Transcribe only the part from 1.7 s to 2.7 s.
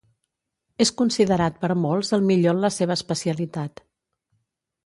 molts el millor en